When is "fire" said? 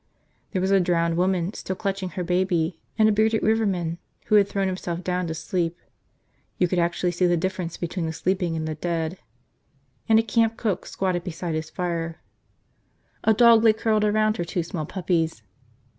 11.69-12.19